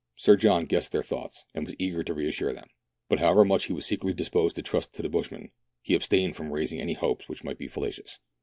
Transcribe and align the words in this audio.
Sir 0.15 0.35
John 0.35 0.65
guessed 0.65 0.91
their 0.93 1.03
thoughts, 1.03 1.45
and 1.53 1.63
was 1.63 1.75
eager 1.77 2.01
to 2.03 2.13
reassure 2.15 2.53
them; 2.53 2.67
but 3.07 3.19
however 3.19 3.45
much 3.45 3.65
he 3.65 3.73
was 3.73 3.85
secretly 3.85 4.15
disposed 4.15 4.55
to 4.55 4.63
trust 4.63 4.93
to 4.95 5.03
the 5.03 5.09
bushman, 5.09 5.51
he 5.83 5.93
abstained 5.93 6.35
from 6.35 6.51
raising 6.51 6.81
any 6.81 6.93
hopes 6.93 7.29
which 7.29 7.43
might 7.43 7.59
be 7.59 7.67
fallacious. 7.67 8.17